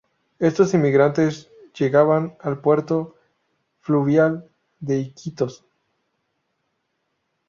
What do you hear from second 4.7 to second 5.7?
de Iquitos.